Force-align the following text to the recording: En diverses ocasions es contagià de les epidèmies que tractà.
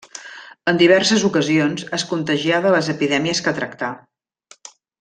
En 0.71 0.77
diverses 0.81 1.25
ocasions 1.29 1.85
es 1.99 2.07
contagià 2.13 2.63
de 2.65 2.73
les 2.77 2.89
epidèmies 2.95 3.43
que 3.49 3.55
tractà. 3.61 3.91